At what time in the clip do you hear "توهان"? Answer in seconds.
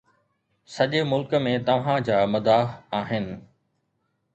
1.67-2.03